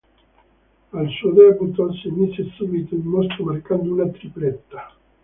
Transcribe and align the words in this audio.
Al 0.93 1.09
suo 1.11 1.29
debutto 1.31 1.93
si 1.93 2.09
mise 2.09 2.49
subito 2.55 2.95
in 2.95 3.03
mostra 3.03 3.43
marcando 3.43 3.93
una 3.93 4.07
tripletta. 4.07 4.91